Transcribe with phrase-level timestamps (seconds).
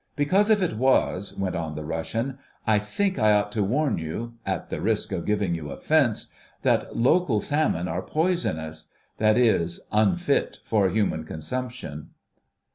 [0.15, 4.71] "Because if it was," went on the Russian, "I think I ought to warn you—at
[4.71, 8.87] the risk of giving you offence—that local salmon are poisonous.
[9.19, 12.09] That is, unfit for human consumption."